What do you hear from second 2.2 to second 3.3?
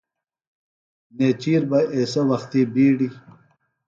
وختی بِیڈیۡ